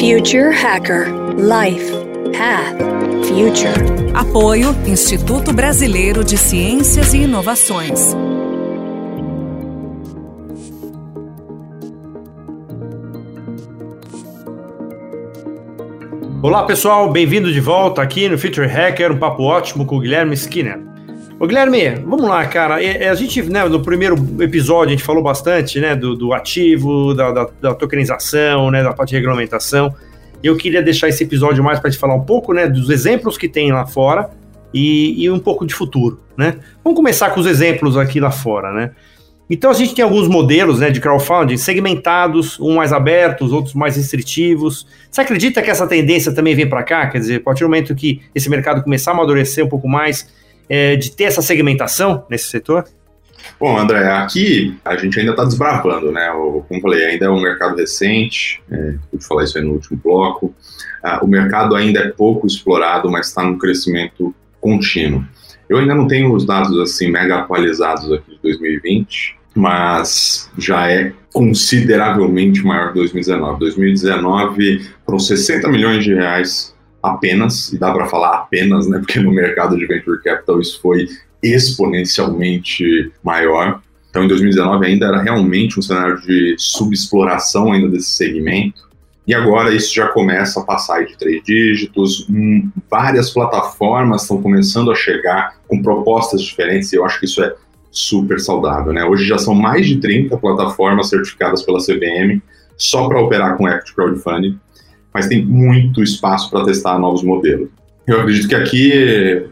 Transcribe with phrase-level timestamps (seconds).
[0.00, 1.92] Future Hacker Life
[2.32, 2.78] Path
[3.28, 4.14] Future.
[4.14, 8.16] Apoio Instituto Brasileiro de Ciências e Inovações.
[16.42, 20.32] Olá pessoal, bem-vindo de volta aqui no Future Hacker, um papo ótimo com o Guilherme
[20.32, 20.89] Skinner.
[21.40, 22.84] Ô Guilherme, vamos lá, cara.
[22.84, 26.34] É, é, a gente, né, no primeiro episódio, a gente falou bastante, né, do, do
[26.34, 29.94] ativo, da, da, da, tokenização, né, da parte de regulamentação.
[30.42, 33.48] Eu queria deixar esse episódio mais para te falar um pouco, né, dos exemplos que
[33.48, 34.28] tem lá fora
[34.74, 36.58] e, e um pouco de futuro, né.
[36.84, 38.90] Vamos começar com os exemplos aqui lá fora, né.
[39.48, 43.96] Então a gente tem alguns modelos né, de crowdfunding segmentados, uns mais abertos, outros mais
[43.96, 44.86] restritivos.
[45.10, 47.06] Você acredita que essa tendência também vem para cá?
[47.06, 50.28] Quer dizer, a partir do momento que esse mercado começar a amadurecer um pouco mais,
[50.70, 52.84] é, de ter essa segmentação nesse setor?
[53.58, 56.30] Bom, André, aqui a gente ainda está desbravando, né?
[56.68, 60.54] Como falei, ainda é um mercado recente, é, pude falar isso aí no último bloco.
[61.02, 65.24] Ah, o mercado ainda é pouco explorado, mas está num crescimento contínuo.
[65.68, 71.12] Eu ainda não tenho os dados assim mega atualizados aqui de 2020, mas já é
[71.32, 73.58] consideravelmente maior que 2019.
[73.58, 79.32] 2019 foram 60 milhões de reais apenas, e dá para falar apenas, né, porque no
[79.32, 81.08] mercado de venture capital isso foi
[81.42, 83.80] exponencialmente maior.
[84.10, 88.90] Então, em 2019 ainda era realmente um cenário de subexploração ainda desse segmento.
[89.26, 92.26] E agora isso já começa a passar de três dígitos.
[92.28, 96.92] Hum, várias plataformas estão começando a chegar com propostas diferentes.
[96.92, 97.54] E eu acho que isso é
[97.92, 99.04] super saudável, né?
[99.04, 102.40] Hoje já são mais de 30 plataformas certificadas pela CVM
[102.76, 104.58] só para operar com equity crowdfunding
[105.12, 107.68] mas tem muito espaço para testar novos modelos.
[108.06, 108.92] Eu acredito que aqui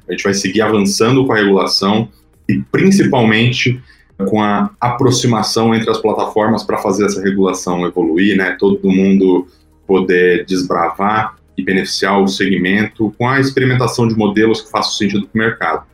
[0.08, 2.08] a gente vai seguir avançando com a regulação
[2.48, 3.80] e principalmente
[4.26, 8.56] com a aproximação entre as plataformas para fazer essa regulação evoluir, né?
[8.58, 9.46] Todo mundo
[9.86, 15.38] poder desbravar e beneficiar o segmento com a experimentação de modelos que façam sentido para
[15.38, 15.86] o mercado.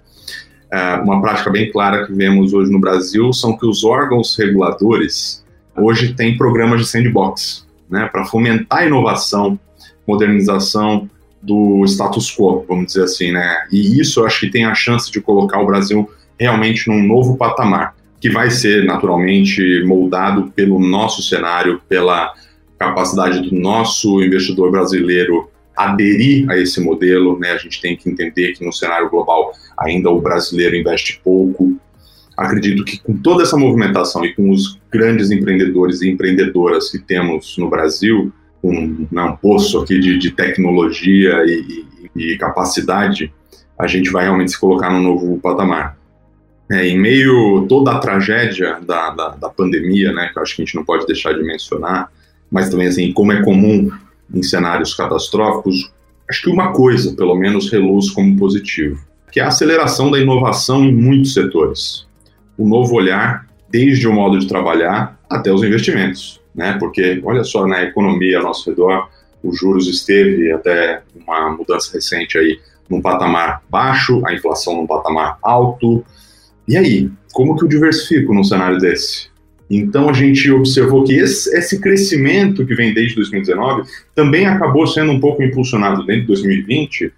[0.72, 5.44] É, uma prática bem clara que vemos hoje no Brasil são que os órgãos reguladores
[5.76, 9.58] hoje têm programas de sandbox, né, para fomentar a inovação,
[10.06, 11.08] modernização
[11.42, 13.66] do status quo, vamos dizer assim, né?
[13.70, 16.08] E isso eu acho que tem a chance de colocar o Brasil
[16.38, 22.32] realmente num novo patamar, que vai ser naturalmente moldado pelo nosso cenário, pela
[22.78, 27.52] capacidade do nosso investidor brasileiro aderir a esse modelo, né?
[27.52, 31.73] A gente tem que entender que no cenário global ainda o brasileiro investe pouco,
[32.36, 37.56] acredito que com toda essa movimentação e com os grandes empreendedores e empreendedoras que temos
[37.58, 38.32] no Brasil,
[39.10, 41.84] né, um poço aqui de, de tecnologia e,
[42.16, 43.32] e, e, capacidade,
[43.78, 45.98] a gente vai realmente se colocar num novo patamar.
[46.70, 50.62] É, em meio toda a tragédia da, da, da, pandemia, né, que eu acho que
[50.62, 52.10] a gente não pode deixar de mencionar,
[52.50, 53.90] mas também assim, como é comum
[54.32, 55.92] em cenários catastróficos,
[56.28, 58.98] acho que uma coisa, pelo menos, reluz como positivo,
[59.30, 62.03] que é a aceleração da inovação em muitos setores
[62.56, 66.76] o novo olhar, desde o modo de trabalhar até os investimentos, né?
[66.78, 69.08] Porque olha só, na economia ao nosso redor,
[69.42, 75.38] os juros esteve até uma mudança recente aí num patamar baixo, a inflação num patamar
[75.42, 76.04] alto.
[76.66, 79.28] E aí, como que eu diversifico num cenário desse?
[79.68, 85.12] Então a gente observou que esse, esse, crescimento que vem desde 2019 também acabou sendo
[85.12, 87.12] um pouco impulsionado dentro de 2020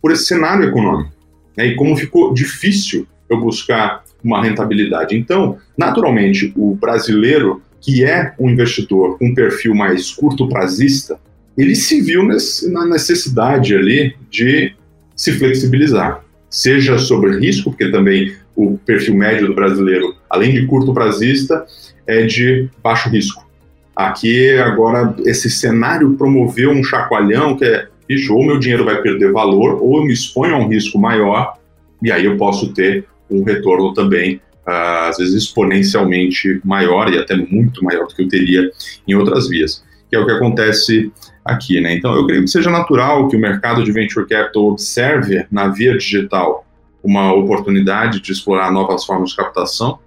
[0.00, 1.12] por esse cenário econômico.
[1.56, 1.66] Né?
[1.66, 5.16] E como ficou difícil eu buscar uma rentabilidade.
[5.16, 11.18] Então, naturalmente, o brasileiro, que é um investidor com um perfil mais curto prazista,
[11.56, 14.72] ele se viu nesse, na necessidade ali de
[15.16, 20.94] se flexibilizar, seja sobre risco, porque também o perfil médio do brasileiro, além de curto
[20.94, 21.66] prazista,
[22.06, 23.48] é de baixo risco.
[23.94, 29.32] Aqui, agora, esse cenário promoveu um chacoalhão que é, bicho, ou meu dinheiro vai perder
[29.32, 31.54] valor, ou eu me exponho a um risco maior,
[32.02, 34.36] e aí eu posso ter um retorno também,
[34.66, 38.70] uh, às vezes exponencialmente maior e até muito maior do que eu teria
[39.06, 41.12] em outras vias, que é o que acontece
[41.44, 41.80] aqui.
[41.80, 41.94] Né?
[41.94, 45.96] Então, eu creio que seja natural que o mercado de venture capital observe na via
[45.96, 46.66] digital
[47.02, 49.98] uma oportunidade de explorar novas formas de captação,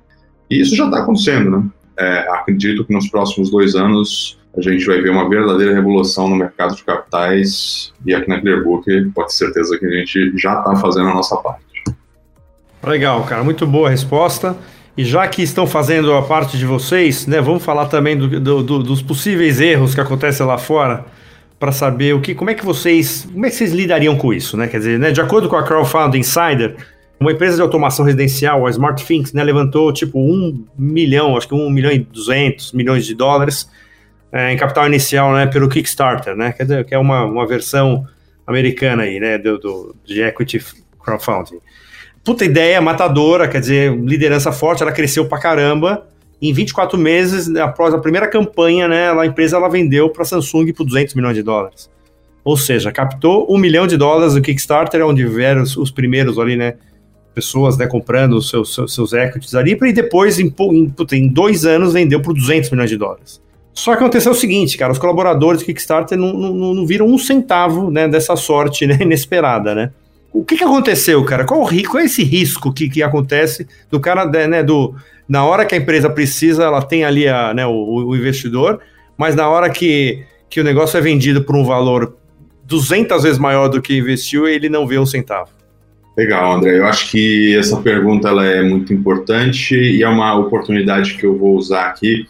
[0.49, 1.49] e isso já está acontecendo.
[1.49, 1.69] Né?
[1.97, 6.35] É, acredito que nos próximos dois anos a gente vai ver uma verdadeira revolução no
[6.35, 8.85] mercado de capitais e aqui na Clearbook
[9.15, 11.65] pode ter certeza que a gente já está fazendo a nossa parte.
[12.83, 14.55] Legal, cara, muito boa resposta.
[14.95, 18.61] E já que estão fazendo a parte de vocês, né, vamos falar também do, do,
[18.61, 21.05] do, dos possíveis erros que acontecem lá fora,
[21.59, 24.57] para saber o que, como é que vocês, como é que vocês lidariam com isso,
[24.57, 24.67] né?
[24.67, 26.75] Quer dizer, né, de acordo com a Crowdfunding Insider,
[27.17, 31.69] uma empresa de automação residencial, a SmartThings, né, levantou tipo um milhão, acho que um
[31.69, 33.69] milhão e duzentos milhões de dólares
[34.29, 38.05] é, em capital inicial, né, pelo Kickstarter, né, quer dizer, que é uma, uma versão
[38.45, 40.59] americana aí, né, do, do, de equity
[41.01, 41.59] crowdfunding.
[42.23, 46.07] Puta ideia matadora, quer dizer, liderança forte, ela cresceu pra caramba.
[46.41, 50.85] Em 24 meses, após a primeira campanha, né, a empresa ela vendeu para Samsung por
[50.85, 51.89] 200 milhões de dólares.
[52.43, 56.55] Ou seja, captou um milhão de dólares no Kickstarter, onde vieram os, os primeiros ali,
[56.55, 56.75] né,
[57.33, 61.65] pessoas né, comprando os seus, seus, seus equities ali, e depois, em, em, em, dois
[61.65, 63.41] anos, vendeu por 200 milhões de dólares.
[63.73, 67.17] Só que aconteceu o seguinte, cara, os colaboradores do Kickstarter não, não, não viram um
[67.17, 69.91] centavo né, dessa sorte né, inesperada, né?
[70.33, 71.45] O que, que aconteceu, cara?
[71.45, 74.95] Qual, qual é esse risco que, que acontece do cara, né, do,
[75.29, 78.79] na hora que a empresa precisa, ela tem ali a, né, o, o investidor,
[79.15, 82.17] mas na hora que, que o negócio é vendido por um valor
[82.65, 85.51] 200 vezes maior do que investiu, ele não vê um centavo.
[86.17, 86.79] Legal, André.
[86.79, 91.37] Eu acho que essa pergunta ela é muito importante e é uma oportunidade que eu
[91.37, 92.25] vou usar aqui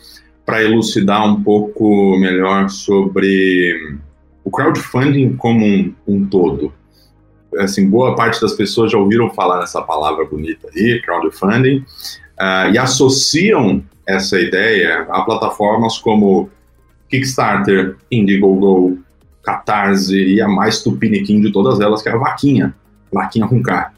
[0.46, 3.96] para elucidar um pouco melhor sobre
[4.44, 6.74] o crowdfunding como um, um todo
[7.60, 11.78] assim, boa parte das pessoas já ouviram falar nessa palavra bonita aí, crowdfunding,
[12.40, 16.50] uh, e associam essa ideia a plataformas como
[17.10, 18.98] Kickstarter, Indiegogo,
[19.44, 22.74] Catarse e a mais tupiniquim de todas elas, que é a Vaquinha,
[23.12, 23.92] Vaquinha com K.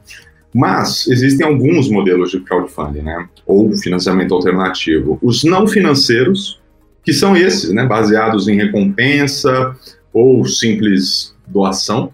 [0.54, 3.28] Mas existem alguns modelos de crowdfunding, né?
[3.46, 5.20] Ou financiamento alternativo.
[5.22, 6.62] Os não financeiros,
[7.04, 7.86] que são esses, né?
[7.86, 9.76] Baseados em recompensa
[10.14, 12.12] ou simples doação,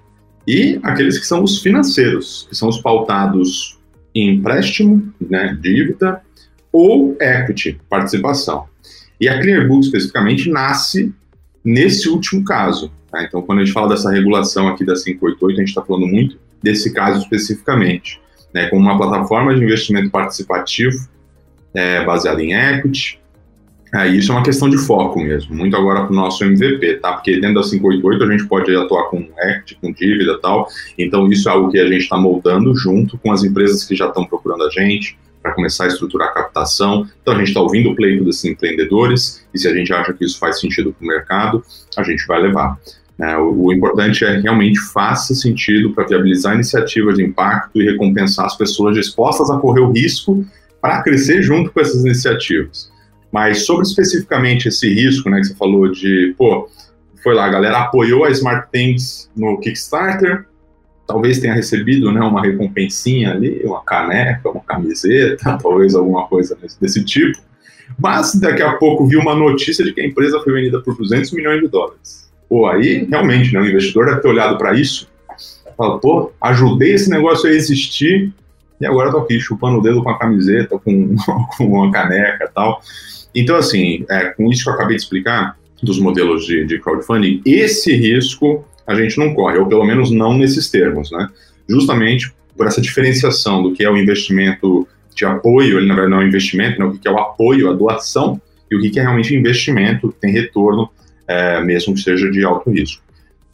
[0.48, 3.80] e aqueles que são os financeiros, que são os pautados
[4.14, 6.22] em empréstimo, né, dívida,
[6.72, 8.66] ou equity, participação.
[9.20, 11.14] E a Clearbook, especificamente, nasce
[11.64, 12.92] nesse último caso.
[13.12, 13.24] Tá?
[13.24, 16.38] Então, quando a gente fala dessa regulação aqui da 588, a gente está falando muito
[16.62, 18.20] desse caso especificamente,
[18.54, 20.98] né, como uma plataforma de investimento participativo
[21.74, 23.21] é, baseada em equity,
[23.94, 27.14] é, isso é uma questão de foco mesmo, muito agora para o nosso MVP, tá?
[27.14, 30.68] Porque dentro da 588 a gente pode atuar com equity, com dívida tal,
[30.98, 34.08] então isso é algo que a gente está moldando junto com as empresas que já
[34.08, 37.08] estão procurando a gente, para começar a estruturar a captação.
[37.22, 40.24] Então a gente está ouvindo o pleito desses empreendedores e se a gente acha que
[40.24, 41.64] isso faz sentido para o mercado,
[41.98, 42.78] a gente vai levar.
[43.20, 48.46] É, o, o, importante é realmente faça sentido para viabilizar iniciativas de impacto e recompensar
[48.46, 50.46] as pessoas dispostas a correr o risco
[50.82, 52.91] para crescer junto com essas iniciativas.
[53.32, 56.70] Mas sobre especificamente esse risco, né, que você falou de, pô,
[57.24, 60.46] foi lá, a galera apoiou a Smart Things no Kickstarter,
[61.08, 67.04] talvez tenha recebido, né, uma recompensinha ali, uma caneca, uma camiseta, talvez alguma coisa desse,
[67.04, 67.40] tipo.
[68.00, 71.32] Mas daqui a pouco viu uma notícia de que a empresa foi vendida por 200
[71.32, 72.32] milhões de dólares.
[72.50, 75.10] Pô, aí realmente, né, o investidor deve ter olhado para isso,
[75.78, 78.34] fala, pô, ajudei esse negócio a existir
[78.80, 81.16] e agora eu tô aqui chupando o dedo com a camiseta, com,
[81.56, 82.82] com uma caneca e tal.
[83.34, 87.42] Então, assim, é, com isso que eu acabei de explicar, dos modelos de, de crowdfunding,
[87.46, 91.28] esse risco a gente não corre, ou pelo menos não nesses termos, né?
[91.68, 96.22] Justamente por essa diferenciação do que é o investimento de apoio, ele na verdade não
[96.22, 96.86] é um investimento, né?
[96.86, 98.40] o que é o apoio, a doação,
[98.70, 100.90] e o que é realmente investimento, tem retorno,
[101.28, 103.04] é, mesmo que seja de alto risco.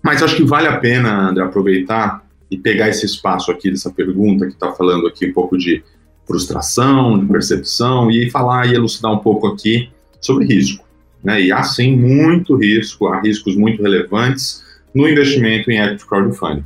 [0.04, 4.46] Mas acho que vale a pena, André, aproveitar e pegar esse espaço aqui dessa pergunta
[4.46, 5.84] que está falando aqui um pouco de
[6.28, 9.90] frustração, de percepção, e falar e elucidar um pouco aqui
[10.20, 10.86] sobre risco.
[11.24, 11.44] Né?
[11.44, 14.64] E há sim muito risco, há riscos muito relevantes
[14.94, 16.66] no investimento em equity crowdfunding.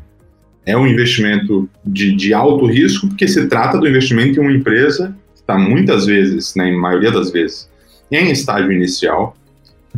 [0.65, 5.15] É um investimento de, de alto risco, porque se trata do investimento em uma empresa
[5.33, 7.69] que está muitas vezes, né, maioria das vezes,
[8.11, 9.35] em estágio inicial,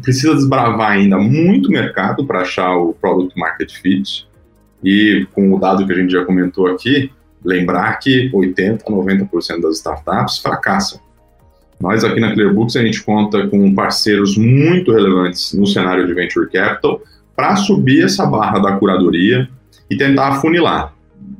[0.01, 4.27] precisa desbravar ainda muito mercado para achar o product market fit.
[4.83, 7.11] E com o dado que a gente já comentou aqui,
[7.43, 10.99] lembrar que 80% a 90% das startups fracassam.
[11.79, 16.49] Nós aqui na Clearbooks a gente conta com parceiros muito relevantes no cenário de venture
[16.49, 17.01] capital
[17.35, 19.49] para subir essa barra da curadoria
[19.89, 20.93] e tentar afunilar.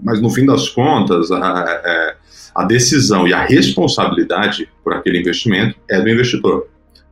[0.04, 2.16] Mas no fim das contas, a, é,
[2.56, 6.68] a decisão e a responsabilidade por aquele investimento é do investidor.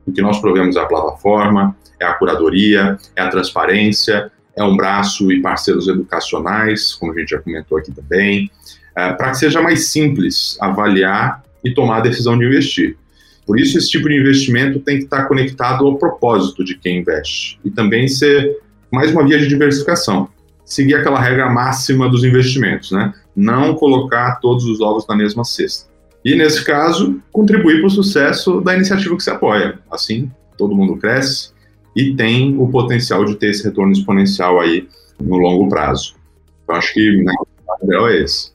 [0.05, 4.75] O que nós provemos é a plataforma, é a curadoria, é a transparência, é um
[4.75, 8.51] braço e parceiros educacionais, como a gente já comentou aqui também,
[8.95, 12.97] é, para que seja mais simples avaliar e tomar a decisão de investir.
[13.45, 17.59] Por isso, esse tipo de investimento tem que estar conectado ao propósito de quem investe
[17.63, 18.57] e também ser
[18.91, 20.29] mais uma via de diversificação.
[20.63, 23.13] Seguir aquela regra máxima dos investimentos, né?
[23.35, 25.89] Não colocar todos os ovos na mesma cesta.
[26.23, 29.79] E, nesse caso, contribuir para o sucesso da iniciativa que se apoia.
[29.89, 31.51] Assim, todo mundo cresce
[31.95, 34.87] e tem o potencial de ter esse retorno exponencial aí
[35.19, 36.15] no longo prazo.
[36.63, 37.33] Então, acho que né,
[37.81, 38.51] o é esse.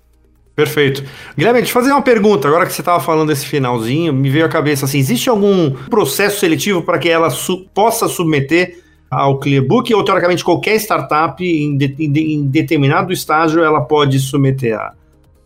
[0.55, 1.05] Perfeito.
[1.37, 2.49] Guilherme, deixa eu fazer uma pergunta.
[2.49, 6.41] Agora que você estava falando desse finalzinho, me veio à cabeça assim: existe algum processo
[6.41, 11.95] seletivo para que ela su possa submeter ao Clearbook ou, teoricamente, qualquer startup em, de
[11.99, 14.95] em determinado estágio ela pode submeter a,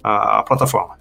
[0.03, 0.95] a, a plataforma?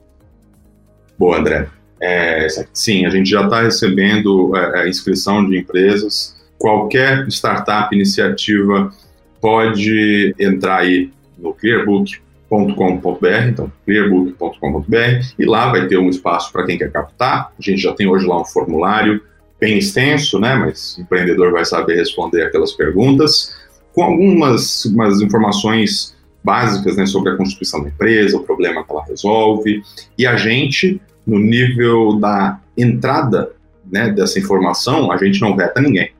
[1.17, 1.67] Boa, André.
[2.01, 6.36] É, sim, a gente já está recebendo é, é, inscrição de empresas.
[6.59, 8.93] Qualquer startup, iniciativa
[9.41, 16.77] pode entrar aí no clearbook.com.br, então clearbook.com.br, e lá vai ter um espaço para quem
[16.77, 17.53] quer captar.
[17.57, 19.21] A gente já tem hoje lá um formulário
[19.57, 23.55] bem extenso, né, mas o empreendedor vai saber responder aquelas perguntas,
[23.93, 29.05] com algumas umas informações básicas né, sobre a constituição da empresa, o problema que ela
[29.05, 29.81] resolve,
[30.17, 33.51] e a gente no nível da entrada
[33.89, 36.11] né, dessa informação, a gente não veta ninguém.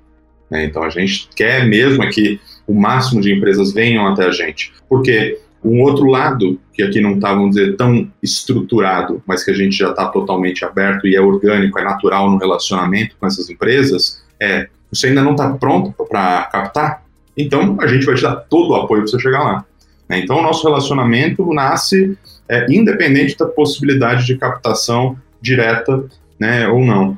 [0.50, 0.66] Né?
[0.66, 4.72] Então a gente quer mesmo é que o máximo de empresas venham até a gente.
[4.88, 9.54] Porque um outro lado, que aqui não está, vamos dizer, tão estruturado, mas que a
[9.54, 14.24] gente já está totalmente aberto e é orgânico, é natural no relacionamento com essas empresas,
[14.40, 17.04] é você ainda não está pronto para captar?
[17.38, 19.66] Então a gente vai te dar todo o apoio para você chegar lá.
[20.08, 20.20] Né?
[20.20, 26.06] Então o nosso relacionamento nasce é, independente da possibilidade de captação direta
[26.40, 27.18] né, ou não.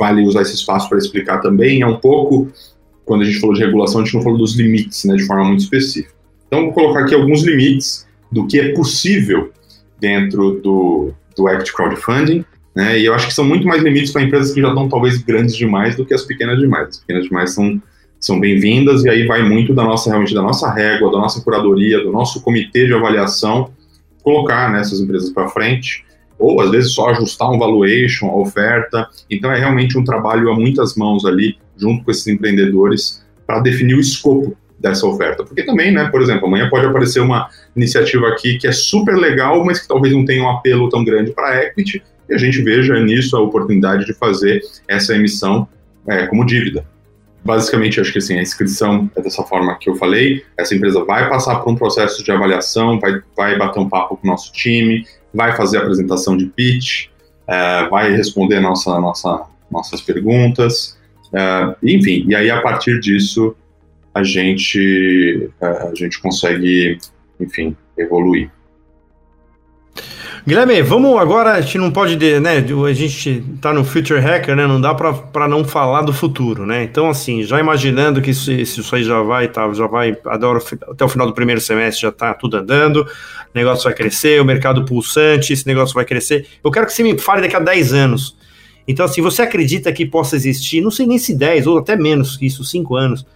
[0.00, 1.82] Vale usar esse espaço para explicar também.
[1.82, 2.48] É um pouco,
[3.04, 5.44] quando a gente falou de regulação, a gente não falou dos limites né, de forma
[5.44, 6.14] muito específica.
[6.46, 9.52] Então, vou colocar aqui alguns limites do que é possível
[10.00, 12.44] dentro do, do Act Crowdfunding.
[12.74, 15.18] Né, e eu acho que são muito mais limites para empresas que já estão talvez
[15.18, 16.88] grandes demais do que as pequenas demais.
[16.88, 17.82] As pequenas demais são,
[18.18, 22.02] são bem-vindas e aí vai muito da nossa realmente da nossa régua, da nossa curadoria,
[22.02, 23.70] do nosso comitê de avaliação
[24.22, 26.04] colocar né, essas empresas para frente,
[26.40, 29.06] ou às vezes só ajustar um valuation, a oferta.
[29.30, 33.94] Então é realmente um trabalho a muitas mãos ali, junto com esses empreendedores, para definir
[33.94, 35.44] o escopo dessa oferta.
[35.44, 39.62] Porque também, né, por exemplo, amanhã pode aparecer uma iniciativa aqui que é super legal,
[39.64, 42.98] mas que talvez não tenha um apelo tão grande para equity, e a gente veja
[42.98, 45.68] nisso a oportunidade de fazer essa emissão
[46.06, 46.86] é, como dívida.
[47.44, 50.44] Basicamente, acho que assim, a inscrição é dessa forma que eu falei.
[50.56, 54.26] Essa empresa vai passar por um processo de avaliação, vai, vai bater um papo com
[54.26, 57.06] o nosso time, vai fazer a apresentação de pitch,
[57.46, 60.98] é, vai responder nossa, nossa, nossas perguntas,
[61.32, 62.24] é, enfim.
[62.28, 63.56] E aí, a partir disso,
[64.14, 66.98] a gente, é, a gente consegue,
[67.40, 68.50] enfim, evoluir.
[70.46, 74.66] Guilherme, vamos agora, a gente não pode, né, a gente tá no Future Hacker, né,
[74.66, 78.96] não dá para não falar do futuro, né, então assim, já imaginando que isso, isso
[78.96, 82.32] aí já vai, tá, já vai, adoro, até o final do primeiro semestre já tá
[82.32, 83.06] tudo andando, o
[83.54, 87.18] negócio vai crescer, o mercado pulsante, esse negócio vai crescer, eu quero que você me
[87.18, 88.34] fale daqui a 10 anos,
[88.88, 92.38] então assim, você acredita que possa existir, não sei nem se 10 ou até menos
[92.38, 93.26] que isso, 5 anos,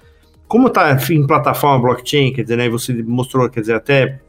[0.49, 4.21] como tá em plataforma blockchain, quer dizer, né, você mostrou, quer dizer, até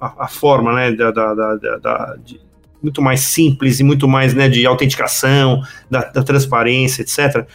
[0.00, 2.40] a, forma, né, da, da, da, da de,
[2.82, 7.46] muito mais simples e muito mais, né, de autenticação, da, da transparência, etc.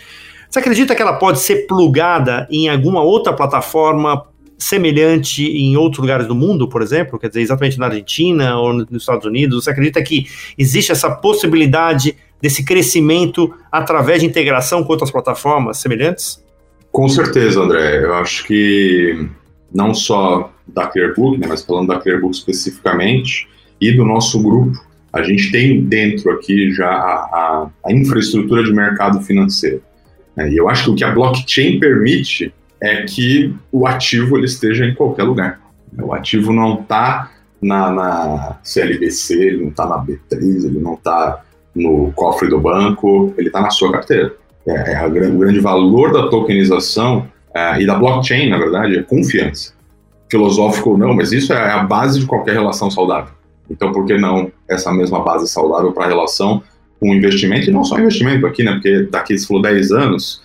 [0.50, 4.24] Você acredita que ela pode ser plugada em alguma outra plataforma
[4.58, 9.02] semelhante em outros lugares do mundo, por exemplo, quer dizer, exatamente na Argentina ou nos
[9.02, 9.64] Estados Unidos?
[9.64, 10.26] Você acredita que
[10.58, 16.44] existe essa possibilidade desse crescimento através de integração com outras plataformas semelhantes?
[16.92, 18.04] Com certeza, André.
[18.04, 19.28] Eu acho que
[19.74, 23.48] não só da Clearbook, né, mas falando da Clearbook especificamente,
[23.82, 24.78] e do nosso grupo,
[25.12, 29.82] a gente tem dentro aqui já a, a, a infraestrutura de mercado financeiro.
[30.36, 34.46] Né, e eu acho que o que a blockchain permite é que o ativo ele
[34.46, 35.62] esteja em qualquer lugar.
[36.02, 41.44] O ativo não está na, na, CLBC, ele não está na B3, ele não está
[41.74, 44.34] no cofre do banco, ele está na sua carteira.
[44.68, 49.74] É, é o grande valor da tokenização é, e da blockchain, na verdade, é confiança
[50.34, 53.32] filosófico ou não, mas isso é a base de qualquer relação saudável.
[53.70, 56.64] Então, por que não essa mesma base saudável para a relação
[57.00, 57.70] com investimento?
[57.70, 58.72] E não só investimento aqui, né?
[58.72, 60.42] Porque daqui, se falou 10 anos,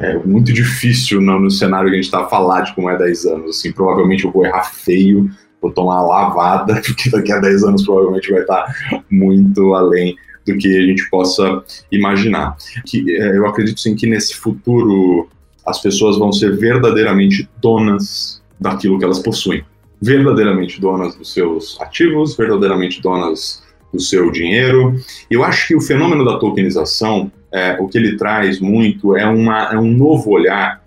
[0.00, 3.26] é muito difícil no, no cenário que a gente está falar de como é 10
[3.26, 3.58] anos.
[3.58, 5.30] Assim, provavelmente eu vou errar feio,
[5.62, 8.74] vou tomar lavada, porque daqui a 10 anos provavelmente vai estar
[9.08, 11.62] muito além do que a gente possa
[11.92, 12.56] imaginar.
[12.84, 15.28] Que, é, eu acredito sim que nesse futuro
[15.68, 19.64] as pessoas vão ser verdadeiramente donas daquilo que elas possuem.
[20.00, 24.94] Verdadeiramente donas dos seus ativos, verdadeiramente donas do seu dinheiro.
[25.30, 29.72] Eu acho que o fenômeno da tokenização, é, o que ele traz muito é, uma,
[29.72, 30.82] é um novo olhar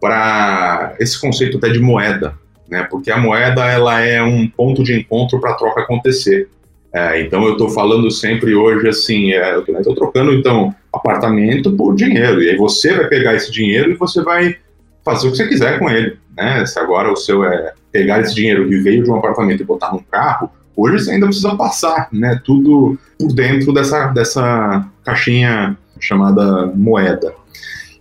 [0.00, 2.86] para esse conceito até de moeda, né?
[2.90, 6.48] Porque a moeda ela é um ponto de encontro para a troca acontecer.
[6.92, 11.94] É, então eu estou falando sempre hoje assim, é, eu estou trocando então apartamento por
[11.94, 14.56] dinheiro e aí você vai pegar esse dinheiro e você vai
[15.04, 16.18] fazer o que você quiser com ele.
[16.36, 16.66] Né?
[16.66, 19.92] Se agora o seu é pegar esse dinheiro que veio de um apartamento e botar
[19.92, 22.38] num carro, Hoje você ainda precisa passar, né?
[22.44, 27.34] Tudo por dentro dessa, dessa caixinha chamada moeda.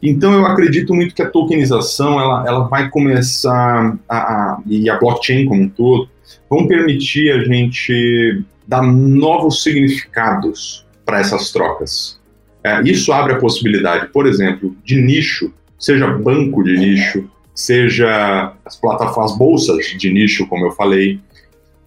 [0.04, 5.00] Então eu acredito muito que a tokenização ela, ela vai começar a, a, e a
[5.00, 6.10] blockchain como um todo
[6.50, 12.20] vão permitir a gente dar novos significados para essas trocas.
[12.66, 18.76] É, isso abre a possibilidade, por exemplo, de nicho, seja banco de nicho, seja as
[18.76, 21.20] plataformas bolsas de nicho, como eu falei.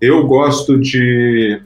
[0.00, 1.60] Eu gosto de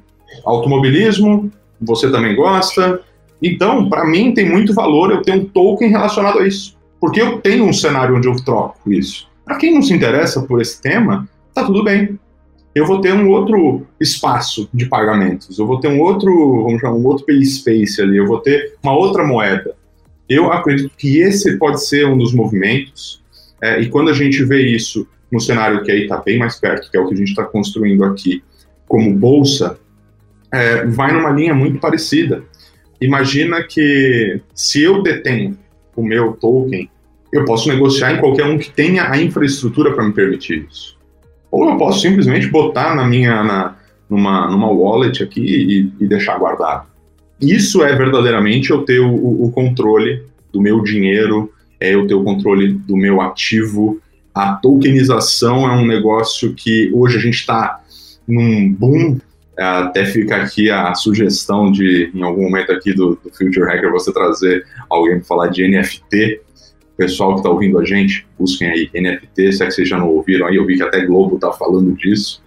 [0.46, 3.02] automobilismo, você também gosta.
[3.42, 6.74] Então, para mim, tem muito valor eu ter um token relacionado a isso.
[6.98, 9.28] Porque eu tenho um cenário onde eu troco isso.
[9.44, 12.18] Para quem não se interessa por esse tema, tá tudo bem
[12.74, 16.96] eu vou ter um outro espaço de pagamentos, eu vou ter um outro, vamos chamar,
[16.96, 19.74] um outro pay space ali, eu vou ter uma outra moeda.
[20.28, 23.22] Eu acredito que esse pode ser um dos movimentos,
[23.60, 26.90] é, e quando a gente vê isso no cenário que aí está bem mais perto,
[26.90, 28.42] que é o que a gente está construindo aqui,
[28.86, 29.78] como bolsa,
[30.52, 32.44] é, vai numa linha muito parecida.
[33.00, 35.58] Imagina que se eu detenho
[35.96, 36.88] o meu token,
[37.32, 40.98] eu posso negociar em qualquer um que tenha a infraestrutura para me permitir isso.
[41.52, 43.76] Ou eu posso simplesmente botar na minha, na,
[44.08, 46.86] numa, numa wallet aqui e, e deixar guardado.
[47.38, 52.24] Isso é verdadeiramente eu ter o, o controle do meu dinheiro, é eu ter o
[52.24, 54.00] controle do meu ativo.
[54.34, 57.80] A tokenização é um negócio que hoje a gente está
[58.26, 59.18] num boom.
[59.58, 64.10] Até fica aqui a sugestão de, em algum momento aqui do, do Future Hacker, você
[64.10, 66.40] trazer alguém para falar de NFT,
[67.02, 70.08] pessoal que está ouvindo a gente, busquem aí NFT, se é que vocês já não
[70.08, 72.40] ouviram aí, eu vi que até Globo está falando disso,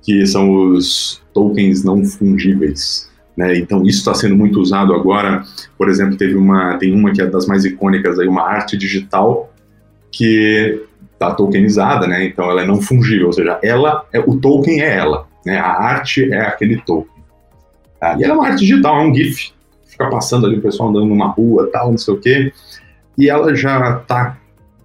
[0.00, 3.10] que são os tokens não fungíveis.
[3.36, 3.58] Né?
[3.58, 5.42] Então isso está sendo muito usado agora.
[5.76, 9.52] Por exemplo, teve uma, tem uma que é das mais icônicas aí, uma arte digital
[10.12, 10.80] que
[11.12, 12.24] está tokenizada, né?
[12.24, 15.58] Então ela é não fungível, ou seja, ela é o token é ela, né?
[15.58, 17.22] A arte é aquele token.
[18.00, 19.52] Ah, e ela é uma arte digital, é um GIF.
[19.84, 22.52] Fica passando ali o pessoal andando numa rua, tal, não sei o quê
[23.20, 24.38] e ela já está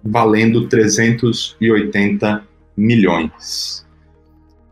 [0.04, 2.44] valendo 380
[2.76, 3.86] milhões.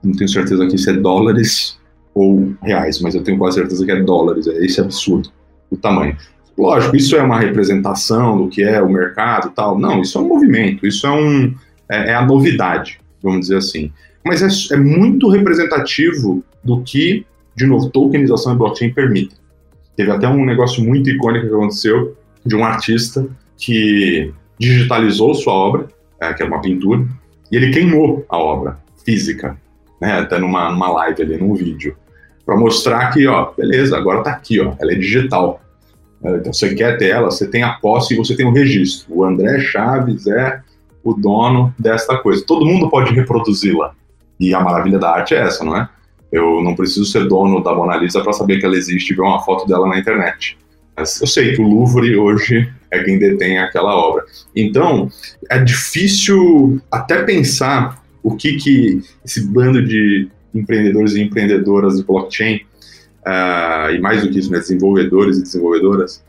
[0.03, 1.81] Não tenho certeza aqui se é dólares
[2.15, 4.47] ou reais, mas eu tenho quase certeza que é dólares.
[4.47, 5.31] É esse absurdo
[5.71, 6.15] o tamanho.
[6.57, 9.79] Lógico, isso é uma representação do que é o mercado tal.
[9.79, 11.55] Não, isso é um movimento, isso é, um,
[11.91, 13.91] é, é a novidade, vamos dizer assim.
[14.25, 19.37] Mas é, é, muito representativo do que, de novo, tokenização e blockchain permitem.
[19.97, 25.89] Teve até um negócio muito icônico que aconteceu de um artista que digitalizou sua obra,
[26.21, 27.07] é, que era uma pintura,
[27.51, 29.57] e ele queimou a obra física,
[30.01, 31.97] né, até numa, numa live ali, num vídeo,
[32.45, 35.61] para mostrar que, ó, beleza, agora tá aqui, ó, ela é digital.
[36.23, 39.15] É, então você quer ter ela, você tem a posse e você tem o registro.
[39.15, 40.61] O André Chaves é
[41.03, 42.45] o dono desta coisa.
[42.47, 43.93] Todo mundo pode reproduzi-la.
[44.41, 45.89] E a maravilha da arte é essa, não é?
[46.33, 49.23] Eu não preciso ser dono da Mona Lisa para saber que ela existe e ver
[49.23, 50.59] uma foto dela na internet.
[50.97, 54.25] Eu sei que o Louvre hoje é quem detém aquela obra.
[54.55, 55.11] Então,
[55.51, 62.61] é difícil até pensar o que, que esse bando de empreendedores e empreendedoras de blockchain,
[63.27, 66.23] uh, e mais do que isso, né, desenvolvedores e desenvolvedoras,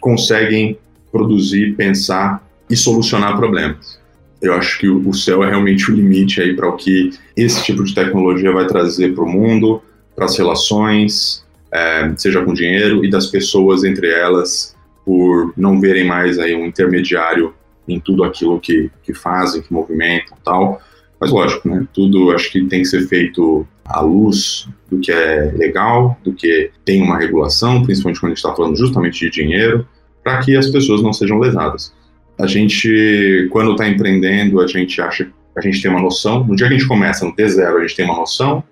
[0.00, 0.78] conseguem
[1.10, 3.98] produzir, pensar e solucionar problemas.
[4.40, 7.82] Eu acho que o céu é realmente o limite aí para o que esse tipo
[7.84, 9.82] de tecnologia vai trazer para o mundo,
[10.14, 16.04] para as relações, é, seja com dinheiro e das pessoas entre elas, por não verem
[16.04, 17.54] mais aí um intermediário
[17.88, 20.80] em tudo aquilo que, que fazem, que movimentam tal.
[21.20, 21.86] Mas lógico, né?
[21.92, 26.70] Tudo acho que tem que ser feito à luz do que é legal, do que
[26.84, 29.86] tem uma regulação, principalmente quando a gente está falando justamente de dinheiro,
[30.22, 31.92] para que as pessoas não sejam lesadas.
[32.38, 36.42] A gente, quando está empreendendo, a gente acha, a gente tem uma noção.
[36.44, 38.64] No dia que a gente começa no T0, a gente tem uma noção.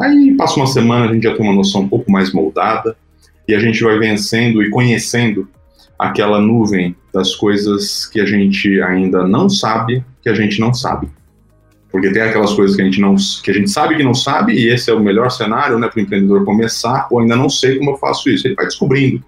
[0.00, 2.96] Aí passa uma semana, a gente já tem uma noção um pouco mais moldada
[3.46, 5.48] e a gente vai vencendo e conhecendo
[5.98, 11.08] aquela nuvem das coisas que a gente ainda não sabe que a gente não sabe.
[11.90, 14.54] Porque tem aquelas coisas que a gente não que a gente sabe que não sabe
[14.54, 17.76] e esse é o melhor cenário, né, para o empreendedor começar, ou ainda não sei
[17.78, 19.22] como eu faço isso, ele vai descobrindo.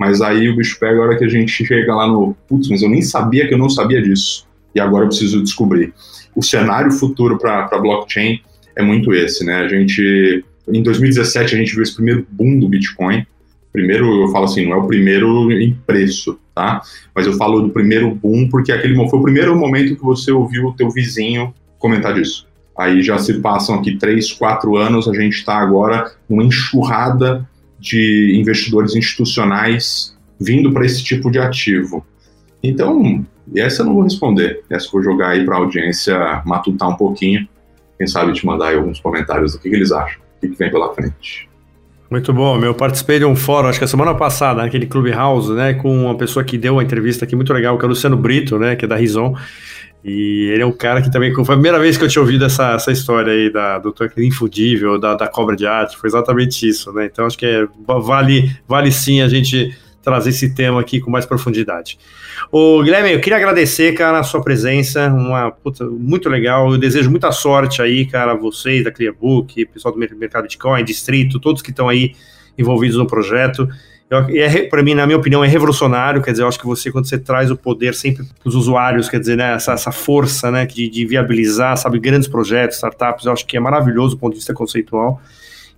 [0.00, 2.82] Mas aí o bicho pega a hora que a gente chega lá no, putz, mas
[2.82, 4.48] eu nem sabia que eu não sabia disso.
[4.74, 5.92] E agora eu preciso descobrir.
[6.34, 8.40] O cenário futuro para blockchain
[8.78, 9.56] é muito esse, né?
[9.56, 13.26] A gente em 2017 a gente viu esse primeiro boom do Bitcoin,
[13.72, 16.82] primeiro, eu falo assim, não é o primeiro em preço, tá?
[17.14, 20.66] Mas eu falo do primeiro boom porque aquele foi o primeiro momento que você ouviu
[20.66, 22.46] o teu vizinho comentar disso.
[22.76, 27.48] Aí já se passam aqui três, quatro anos, a gente está agora numa enxurrada
[27.80, 32.06] de investidores institucionais vindo para esse tipo de ativo.
[32.62, 34.62] Então, essa eu não vou responder.
[34.70, 37.48] Essa eu vou jogar aí para a audiência matutar um pouquinho.
[37.98, 40.20] Quem sabe te mandar aí alguns comentários do que, que eles acham.
[40.36, 41.48] o que vem pela frente.
[42.10, 45.74] Muito bom, eu participei de um fórum, acho que a semana passada, naquele Clubhouse, né,
[45.74, 48.58] com uma pessoa que deu uma entrevista aqui muito legal, que é o Luciano Brito,
[48.58, 49.36] né, que é da Rison,
[50.02, 52.46] e ele é um cara que também, foi a primeira vez que eu tinha ouvido
[52.46, 56.66] essa, essa história aí da, do token infudível, da, da cobra de arte, foi exatamente
[56.66, 59.76] isso, né, então acho que é, vale, vale sim a gente
[60.08, 61.98] trazer esse tema aqui com mais profundidade.
[62.50, 66.72] Ô, Guilherme, eu queria agradecer, cara, a sua presença, uma puta, muito legal.
[66.72, 71.60] Eu desejo muita sorte aí, cara, vocês da Clearbook, pessoal do mercado Bitcoin, Distrito, todos
[71.60, 72.14] que estão aí
[72.56, 73.68] envolvidos no projeto.
[74.30, 76.22] é, para mim, na minha opinião, é revolucionário.
[76.22, 79.10] Quer dizer, eu acho que você, quando você traz o poder sempre para os usuários,
[79.10, 83.32] quer dizer, né, essa, essa força né, de, de viabilizar, sabe, grandes projetos, startups, eu
[83.32, 85.20] acho que é maravilhoso do ponto de vista conceitual.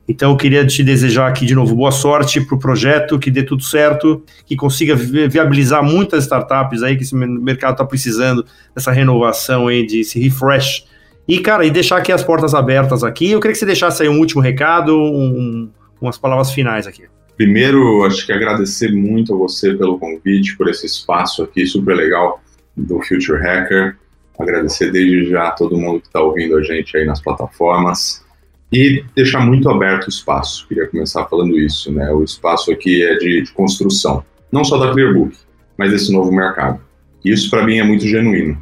[0.09, 3.43] Então, eu queria te desejar aqui de novo boa sorte para o projeto, que dê
[3.43, 9.69] tudo certo, que consiga viabilizar muitas startups aí, que esse mercado está precisando dessa renovação
[9.69, 10.85] aí, de esse refresh.
[11.29, 13.31] E, cara, e deixar aqui as portas abertas aqui.
[13.31, 17.05] Eu queria que você deixasse aí um último recado, um, umas palavras finais aqui.
[17.37, 22.43] Primeiro, acho que agradecer muito a você pelo convite, por esse espaço aqui super legal
[22.77, 23.97] do Future Hacker.
[24.39, 28.25] Agradecer desde já a todo mundo que está ouvindo a gente aí nas plataformas
[28.73, 30.67] e deixar muito aberto o espaço.
[30.69, 32.11] Queria começar falando isso, né?
[32.13, 35.37] O espaço aqui é de, de construção, não só da Clearbook,
[35.77, 36.81] mas desse novo mercado.
[37.25, 38.61] E isso para mim é muito genuíno.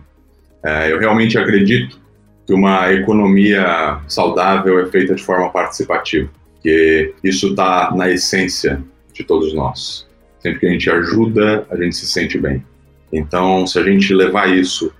[0.64, 2.00] É, eu realmente acredito
[2.46, 6.30] que uma economia saudável é feita de forma participativa,
[6.62, 10.08] que isso está na essência de todos nós.
[10.40, 12.64] Sempre que a gente ajuda, a gente se sente bem.
[13.12, 14.92] Então, se a gente levar isso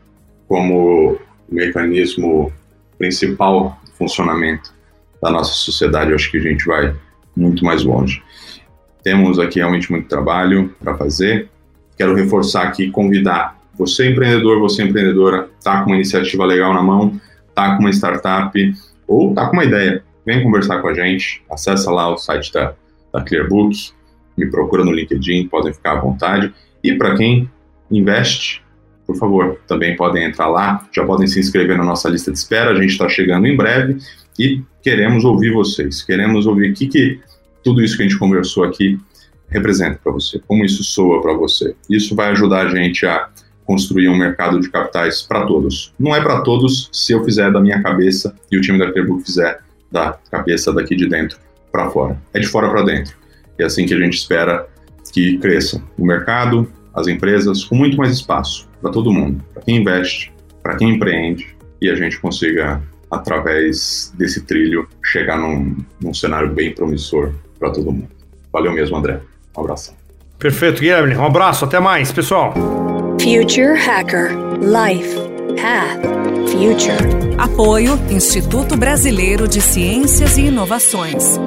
[0.47, 1.19] como
[1.51, 2.53] mecanismo
[2.99, 4.75] principal de funcionamento
[5.23, 6.95] da nossa sociedade, eu acho que a gente vai
[7.37, 8.23] muito mais longe.
[9.03, 11.49] Temos aqui realmente muito trabalho para fazer.
[11.97, 17.19] Quero reforçar aqui, convidar você empreendedor, você empreendedora, tá com uma iniciativa legal na mão,
[17.55, 18.75] tá com uma startup
[19.07, 22.75] ou tá com uma ideia, vem conversar com a gente, acessa lá o site da,
[23.13, 23.93] da Clearbook,
[24.37, 26.53] me procura no LinkedIn, podem ficar à vontade.
[26.83, 27.49] E para quem
[27.91, 28.63] investe,
[29.07, 32.73] por favor, também podem entrar lá, já podem se inscrever na nossa lista de espera,
[32.73, 33.99] a gente está chegando em breve
[34.39, 37.21] e queremos ouvir vocês, queremos ouvir o que, que
[37.63, 38.99] tudo isso que a gente conversou aqui
[39.49, 41.75] representa para você, como isso soa para você.
[41.89, 43.29] Isso vai ajudar a gente a
[43.65, 45.93] construir um mercado de capitais para todos.
[45.99, 49.25] Não é para todos se eu fizer da minha cabeça e o time da Clearbook
[49.25, 51.39] fizer da cabeça daqui de dentro
[51.71, 52.21] para fora.
[52.33, 53.15] É de fora para dentro.
[53.59, 54.67] E é assim que a gente espera
[55.13, 59.77] que cresça o mercado, as empresas, com muito mais espaço para todo mundo, para quem
[59.79, 66.53] investe, para quem empreende e a gente consiga através desse trilho, chegar num, num cenário
[66.53, 68.09] bem promissor para todo mundo.
[68.53, 69.21] Valeu mesmo, André.
[69.57, 69.95] Um abraço.
[70.39, 71.17] Perfeito, Guilherme.
[71.17, 72.55] Um abraço, até mais, pessoal.
[73.21, 75.17] Future Hacker Life
[75.57, 76.01] Path
[76.51, 77.37] Future.
[77.37, 81.39] Apoio Instituto Brasileiro de Ciências e Inovações.